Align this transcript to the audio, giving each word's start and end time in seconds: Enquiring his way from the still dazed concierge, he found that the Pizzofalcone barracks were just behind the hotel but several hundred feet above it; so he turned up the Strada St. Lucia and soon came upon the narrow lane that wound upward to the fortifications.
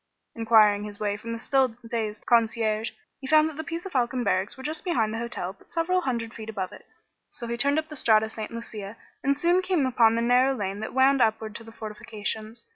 Enquiring 0.35 0.83
his 0.83 0.99
way 0.99 1.15
from 1.15 1.31
the 1.31 1.37
still 1.37 1.75
dazed 1.87 2.25
concierge, 2.25 2.89
he 3.19 3.27
found 3.27 3.47
that 3.47 3.55
the 3.55 3.63
Pizzofalcone 3.63 4.23
barracks 4.23 4.57
were 4.57 4.63
just 4.63 4.83
behind 4.83 5.13
the 5.13 5.19
hotel 5.19 5.53
but 5.53 5.69
several 5.69 6.01
hundred 6.01 6.33
feet 6.33 6.49
above 6.49 6.71
it; 6.73 6.87
so 7.29 7.45
he 7.45 7.55
turned 7.55 7.77
up 7.77 7.87
the 7.87 7.95
Strada 7.95 8.27
St. 8.27 8.49
Lucia 8.49 8.97
and 9.23 9.37
soon 9.37 9.61
came 9.61 9.85
upon 9.85 10.15
the 10.15 10.23
narrow 10.23 10.55
lane 10.55 10.79
that 10.79 10.95
wound 10.95 11.21
upward 11.21 11.53
to 11.53 11.63
the 11.63 11.71
fortifications. 11.71 12.65